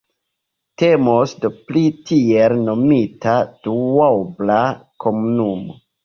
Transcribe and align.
Temas 0.81 1.33
do 1.43 1.49
pri 1.67 1.83
tiel 2.09 2.55
nomita 2.69 3.33
duobla 3.67 4.55
komunumo. 5.05 5.77